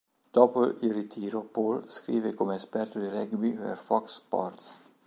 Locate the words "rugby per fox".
3.07-4.15